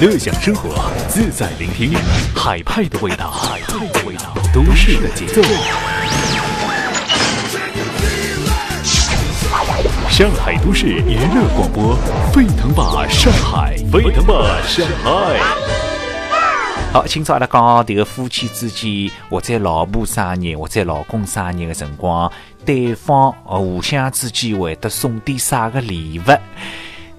[0.00, 1.92] 乐享生活，自在聆听，
[2.34, 5.42] 海派的味道，海派的味道，都市的节奏。
[10.08, 11.98] 上海都市娱乐广播，
[12.32, 15.38] 沸腾吧上海，沸腾吧上海。
[16.94, 22.32] 好，今朝阿拉讲这个夫妻之间，或者老婆生日，或者老公生日的辰光，
[22.64, 26.22] 对方互相之间会得送点啥个礼物？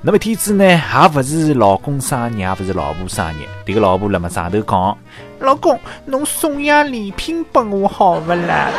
[0.03, 3.45] 那么天子呢，也不是老公生日，也不是老婆生日。
[3.63, 4.97] 这个老婆辣么上头讲
[5.37, 8.71] ：“老公，侬送样礼品拨我好不啦？”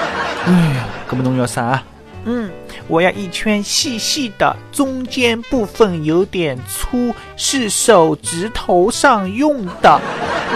[0.45, 1.81] 哎呀，搿么侬要啥？
[2.25, 2.51] 嗯，
[2.89, 10.01] 我要一圈细细的，中间部分有点粗，是手指头上用的。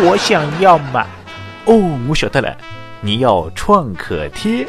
[0.03, 1.07] 我想要嘛。
[1.67, 2.53] 哦，我晓得了，
[3.01, 4.67] 你要创可贴。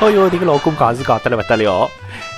[0.00, 1.90] 哦哟，这个老公讲是讲得了勿得了。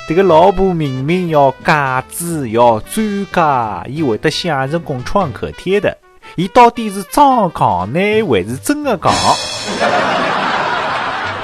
[0.07, 1.73] 这个老婆明明要戒
[2.11, 5.97] 指要钻戒，伊会得想成功创可贴的，
[6.37, 9.11] 伊到底是装戆呢，还是真的戆？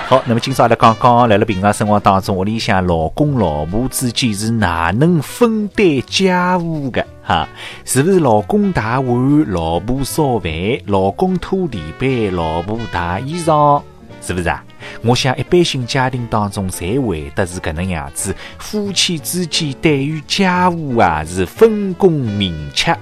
[0.09, 7.07] 好，那么今朝阿拉讲讲，来了平常生活当中，屋里向老公老婆之间是哪能分担家务的？
[7.23, 7.49] 哈，
[7.87, 10.53] 是不是老公洗碗，老婆烧饭，
[10.85, 13.81] 老公拖地板，老婆洗衣裳？
[14.21, 14.63] 是不是啊？
[15.03, 22.97] 我想一般性家庭当中，侪会得是搿能样子，夫妻之间对于家务啊是分工明确。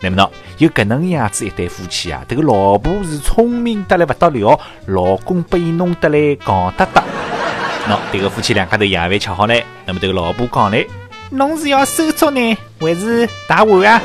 [0.00, 7.02] 那么喏，有搿能样子一对夫妻啊，迭个老婆是聪明得来不得了，老公被伊弄得来戆得得。
[7.88, 10.86] 喏，迭个夫妻两家头夜饭吃好嘞，那么迭个老婆讲嘞，
[11.30, 14.02] 侬是要收桌呢，还是打碗啊？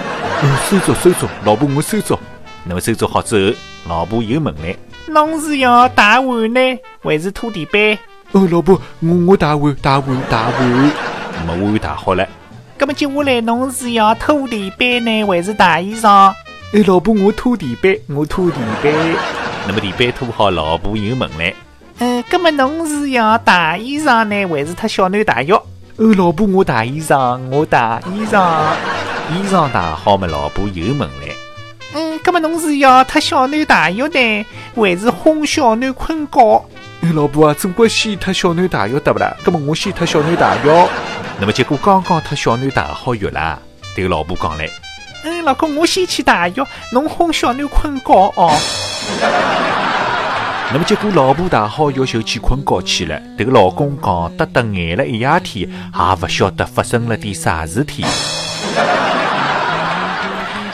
[0.69, 2.17] 收桌收桌，老婆我收桌。
[2.63, 3.57] 那么收桌好之后，
[3.89, 4.77] 老婆又问嘞。
[5.07, 6.59] 侬是要打碗呢，
[7.01, 7.97] 还是拖地板？
[8.31, 10.91] 哦，老婆，我我打碗，打碗，打碗。
[11.37, 12.27] 那么碗洗好了，
[12.77, 16.33] 那么接下来侬是要拖地板呢，还是洗衣裳？
[16.73, 18.93] 哎，老婆，我拖地板，我拖地板。
[19.67, 21.55] 那么地板拖好，老婆又问嘞，
[21.99, 25.53] 嗯，那么侬是要洗衣裳呢，还是他小囡洗浴？
[25.53, 28.61] 哦，老婆，我洗衣裳，我洗衣裳。
[29.33, 31.30] 衣裳洗好嘛，老婆又问嘞。
[32.21, 34.45] 嗯，那么侬是要脱小囡大浴呢，
[34.75, 36.65] 还是哄小囡困觉？
[37.01, 39.35] 哎，老婆啊，总归先脱小囡大浴得勿啦？
[39.43, 40.87] 那么我先脱小囡大浴。
[41.39, 43.59] 那么结果刚刚脱小囡洗好浴啦，
[43.95, 44.69] 这个老婆讲嘞，
[45.25, 48.53] 嗯，老公我先去洗浴，侬哄小囡困觉哦。
[50.73, 58.05] 那么结果老婆洗好浴就去困觉去了，这个老公讲得得眼了一夜天，也勿晓得发生了点啥事体。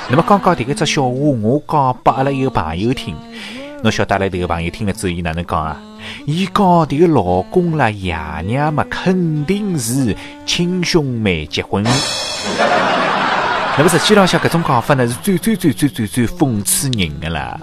[0.10, 3.14] 那么刚刚这个只笑话，我讲拨阿拉一个朋友听，
[3.84, 5.78] 侬晓得阿拉这个朋友听了之后，伊哪能讲啊？
[6.26, 8.16] 伊讲这个老公啦，爷
[8.46, 10.16] 娘嘛，肯定是
[10.46, 11.84] 亲兄妹结婚。
[13.78, 17.60] 那么实际浪向搿种讲法呢，是最最最最最最讽刺人的啦。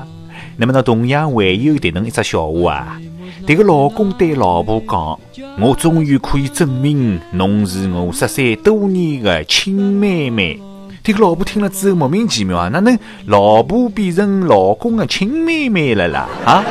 [0.59, 3.01] 那么呢，同样还有迭能一只笑话啊？
[3.47, 5.19] 这个老公对老婆讲
[5.59, 10.61] ：“我终于可以证明，侬是我十三多年的亲妹妹。”
[11.05, 16.27] 这个老婆听了之后莫名其妙啊，哪能老婆变成老公的亲妹妹了啦？
[16.47, 16.65] 啊！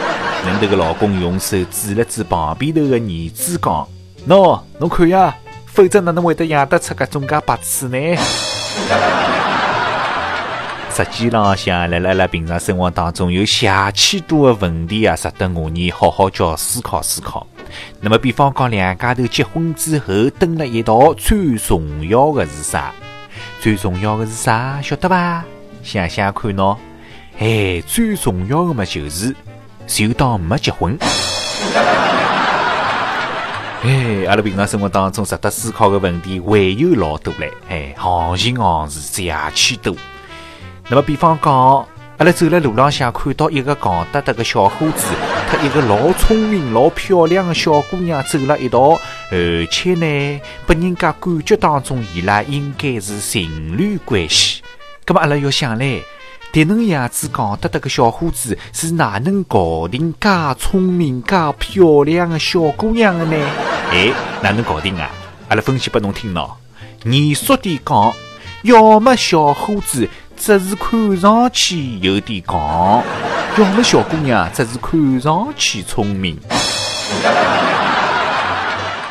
[0.43, 3.87] 那这个老公用手指了指旁边头的儿子讲
[4.27, 5.35] ：“喏，侬看呀，
[5.67, 7.97] 否则哪能会得养得出搿种介白痴呢？”
[10.95, 17.45] 实际浪向，辣辣辣平常生活当中有邪气多的问题啊，值得我儿好好叫思考思考。
[18.01, 20.07] 那么，比方讲两家头结婚之后
[20.39, 22.91] 蹲了一道，最重要的是啥？
[23.63, 24.81] 最重要的是啥？
[24.81, 25.41] 晓得伐？
[25.83, 26.75] 想想看喏，
[27.39, 29.33] 哎，最重要的嘛就是，
[29.87, 30.97] 就当没结婚。
[33.83, 37.49] 哎，阿拉平常生活当中值得思考的问题还有老多嘞。
[37.69, 39.95] 哎，行情行事邪气多。
[40.89, 41.87] 那么，比方讲，
[42.23, 45.07] 阿拉走在路浪向看到一个戆得得个小伙子，
[45.49, 48.97] 和一个老聪明、老漂亮的小姑娘走了一道。
[49.29, 54.61] 而且呢，拨人家感觉当中，伊拉应该是情侣关系。
[55.05, 56.01] 咁么阿拉要想嘞，
[56.53, 63.35] 迭能样子戆得得个小伙子是哪能搞定介聪明、介漂亮的小姑娘的呢？
[63.91, 65.11] 哎，哪能搞定啊？
[65.49, 66.49] 阿拉分析拨侬听喏。
[67.03, 68.13] 严肃点讲，
[68.61, 70.07] 要么小伙子
[70.45, 73.01] 只是看上去有点戆，
[73.57, 76.37] 要么小姑娘只是看上去聪明。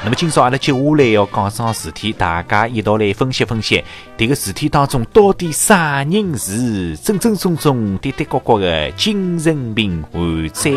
[0.04, 3.82] 那么今朝阿拉接下来要讲桩事体，大家一道来分析分析，
[4.18, 10.20] 这个事体当中到底啥人是真真正正宗宗、的的确确的精神病患
[10.50, 10.70] 者？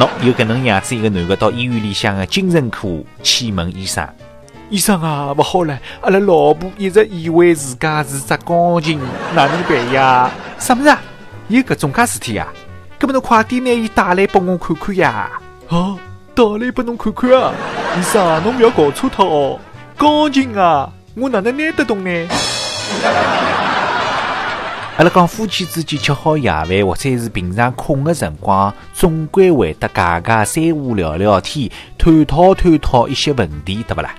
[0.00, 2.88] 喏，有搿能样子一个男的到医院里向的精神科
[3.22, 4.04] 去问医生
[4.70, 5.78] ：“医生啊，勿好了！
[6.00, 8.98] 阿拉老婆一直以为自家是只钢琴，
[9.34, 10.30] 哪能办呀？
[10.58, 10.96] 啥么事？
[11.48, 12.48] 有搿种介事体呀？
[12.98, 15.30] 搿么侬快点拿伊带来拨我看看呀！
[15.68, 15.96] 啊，
[16.34, 17.52] 带来拨侬看看啊！
[17.98, 19.60] 医生，侬勿要搞错脱哦！
[19.98, 22.28] 钢琴啊，我哪能拿得动呢？
[24.96, 34.10] 阿拉讲夫妻之间吃好夜饭，或者是平常空的辰光，总归会得家家三胡聊聊天，探讨探讨一些问题，对勿啦？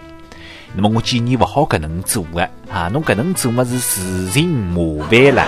[0.73, 2.41] 那么我建议勿好搿能做个
[2.71, 2.89] 啊！
[2.91, 5.45] 侬搿能做么是自寻麻烦了。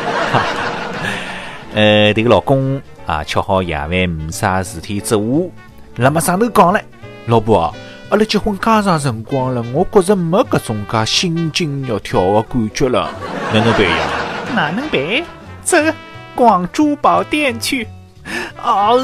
[1.76, 5.22] 呃，迭个老公啊，吃好夜饭没啥事体做，
[5.96, 6.80] 那么上头讲了，
[7.26, 7.74] 老婆啊，
[8.10, 13.10] 阿拉结婚介长辰光了，我觉着没搿种介心惊肉跳的感觉了，
[13.54, 13.98] 哪能办呀？
[14.56, 15.02] 哪能办？
[15.64, 15.78] 走，
[16.34, 17.88] 逛珠宝店去。
[18.64, 19.04] 哦。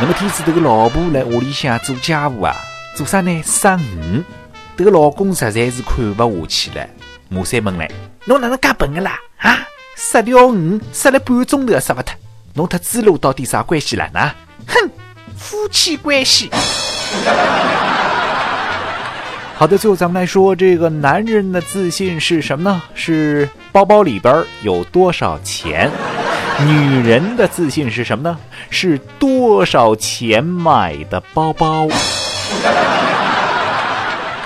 [0.00, 2.56] 那么天子这个老婆来屋里向做家务啊？
[2.96, 3.42] 做啥呢？
[3.44, 4.22] 杀鱼。
[4.76, 6.86] 这个老公实在是看不下去了，
[7.28, 7.90] 马三问来
[8.24, 9.18] ：“侬哪能介笨的啦？
[9.36, 9.58] 啊，
[9.94, 12.14] 杀条鱼杀了半个钟头也杀不脱。
[12.54, 14.08] 侬和猪猡到底啥关系啦？
[14.14, 14.32] 呢？
[14.66, 14.90] 哼，
[15.36, 16.50] 夫妻关系。
[19.54, 22.82] 好的，最后咱们来说，这个男人的自信是什么呢？
[22.94, 25.90] 是包包里边有多少钱。
[26.66, 28.38] 女人的自信是什么呢？
[28.70, 31.86] 是多少钱买的包包。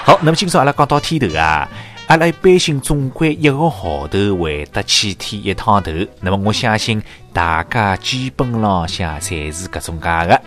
[0.05, 1.69] 好，那么今朝阿拉讲到剃头啊，
[2.09, 5.91] 阿拉一般性总归一个号头会得去剃一趟头。
[6.21, 7.03] 那么我相信
[7.33, 10.41] 大家基本浪向侪是搿种介的。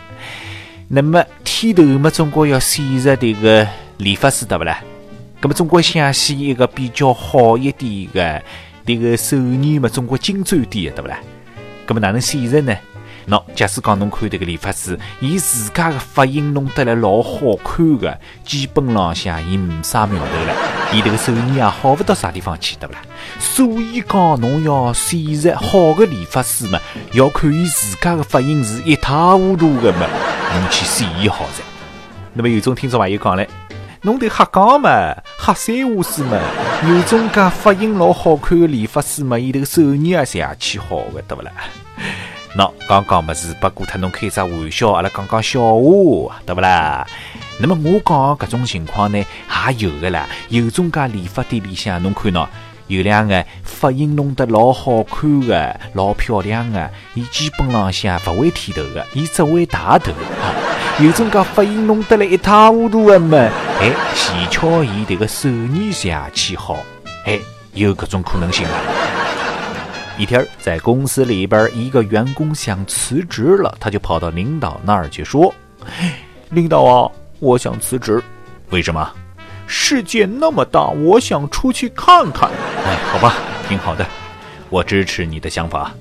[0.86, 3.66] 那么剃头嘛，总归要选择这个
[3.96, 4.78] 理发师，对不啦？
[5.40, 8.42] 那么总归想选一个比较好一点的，
[8.86, 11.18] 这个手艺嘛，总归精湛点的，对不啦？
[11.86, 12.76] 那么哪能选择呢？
[13.28, 20.54] 喏，假使讲侬看这个理发师，伊自家的发型弄得来老好看的，基本浪向伊没啥苗头了，
[20.94, 23.00] 伊这个手艺啊好不到啥地方去，对不啦？
[23.38, 26.80] 所以讲侬要选择好的理发师嘛，
[27.12, 30.06] 要看伊自家的发型是一塌糊涂的嘛，
[30.54, 31.62] 侬去选伊好噻。
[32.32, 33.46] 那么有种听众朋友讲嘞，
[34.00, 36.38] 侬得瞎讲嘛，瞎三胡四嘛，
[36.88, 41.52] 有种介发型老好看的理发师嘛，伊这个手艺也是也去好的，对不啦？
[42.56, 47.06] 喏，刚刚么是不过他侬开只玩笑，阿拉讲讲笑话，对不啦？
[47.60, 52.46] 那么我讲搿种情况呢，还有的啦，有种家理发店里向，侬看喏，
[52.86, 60.10] 有两个发型弄得老好看的、老漂亮的，伊基本浪向勿会剃头的，伊只会打头。
[61.00, 63.36] 有种家发型弄得来一塌糊涂的嘛，
[63.80, 66.76] 哎，蹊跷伊迭个手艺也去好，
[67.26, 67.38] 哎，
[67.74, 69.27] 有搿种可能性啊。
[70.18, 75.54] 一天，在公司里边，一个员工想辞职了，他就跑到领导那儿去说
[76.50, 78.20] ：“领导啊，我想辞职。
[78.70, 79.08] 为什么？
[79.68, 82.50] 世界那么大，我想出去看看。
[82.84, 83.36] 哎，好吧，
[83.68, 84.04] 挺好的，
[84.70, 85.92] 我支持你的想法。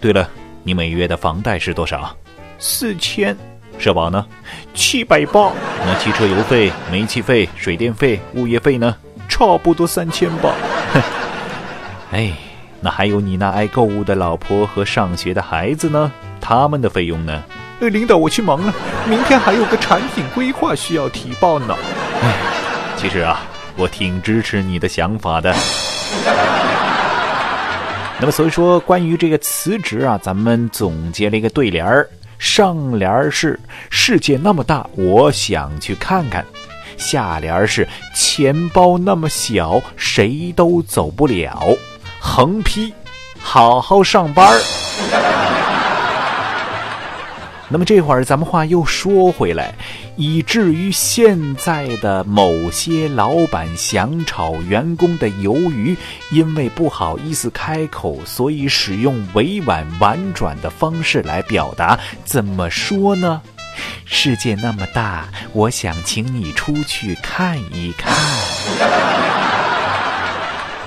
[0.00, 0.28] 对了，
[0.64, 2.14] 你每月的房贷是多少？
[2.58, 3.36] 四千。
[3.78, 4.26] 社保呢？
[4.74, 5.52] 七百八。
[5.86, 8.96] 那汽车油费、煤气费、水电费、物业费呢？
[9.28, 10.52] 差不多三千吧。
[12.10, 12.32] 哎。”
[12.84, 16.10] 那还有你那爱购物的老婆和上学的孩子呢？
[16.40, 17.40] 他们的费用呢？
[17.78, 18.74] 呃，领导，我去忙了，
[19.08, 21.76] 明天还有个产品规划需要提报呢。
[22.22, 22.34] 哎，
[22.96, 23.42] 其实啊，
[23.76, 25.54] 我挺支持你的想法的。
[28.18, 36.44] 那么，所以说关于这个辞职啊，咱们总结了一个对联儿：上联儿是“世界那么大，我想去看看”，
[36.98, 41.76] 下联儿是“钱包那么小，谁都走不了”。
[42.34, 42.94] 横批：
[43.38, 44.58] 好好上班儿。
[47.68, 49.74] 那么这会儿咱们话又说回来，
[50.16, 55.94] 以至于现在的某些老板想炒员工的鱿鱼，
[56.30, 62.00] 因为不好意思开口，所以使用委婉婉转的方式来表达。
[62.24, 63.42] 怎么说呢？
[64.06, 68.10] 世界那么大，我想请你出去看一看。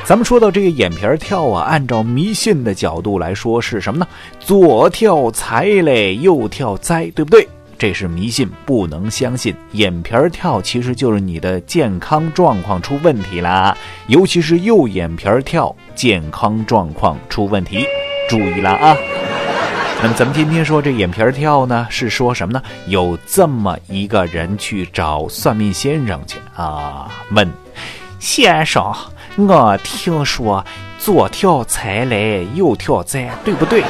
[0.06, 4.08] 咱们说到这个眼皮儿跳啊，按照迷信的角度来说是什么呢？
[4.40, 7.48] 左跳财嘞，右跳灾，对不对？
[7.76, 9.56] 这是迷信，不能相信。
[9.72, 17.84] 眼皮儿跳其实就是你的健康状况出问题啦，尤其是右眼皮儿跳，健康状况出问题，
[18.30, 18.96] 注意了啊！
[20.04, 22.62] 那么咱们今天说这眼皮儿跳呢，是说什么呢？
[22.86, 27.52] 有这么一个人去找算命先生去啊，问
[28.20, 28.94] 先生。
[29.38, 30.66] 我听说
[30.98, 33.84] 左跳财来，右跳灾，对不对？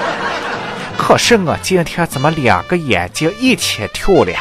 [0.97, 4.33] 可是我今天怎么两个眼睛一起跳了？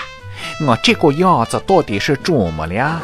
[0.67, 3.01] 我这个样子到底是怎么了？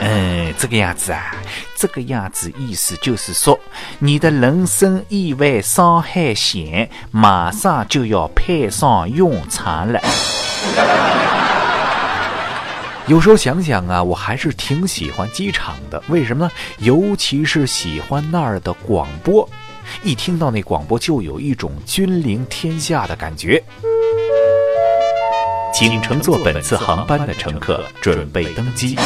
[0.00, 1.34] 嗯，这个样子啊，
[1.76, 3.58] 这个样子意思就是说，
[3.98, 10.00] 你的人身意外伤害险马上就要派上用场了。
[13.08, 16.50] 有时候想想啊，我还是挺喜欢机场的，为什么呢？
[16.78, 19.48] 尤其是喜欢那儿的广播，
[20.02, 23.62] 一听到那广播就有一种君临天下的感觉。
[25.72, 28.96] 请乘坐本次航班的乘客准备登机。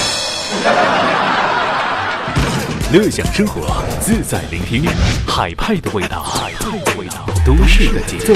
[2.91, 4.83] 乐享生活，自在聆听，
[5.27, 8.33] 海派的味道，海派的味道，都市的节奏。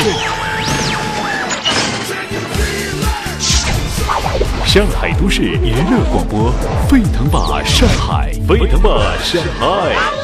[4.74, 6.52] 上海都市娱乐广播，
[6.88, 10.23] 沸腾吧上海，沸腾吧上海。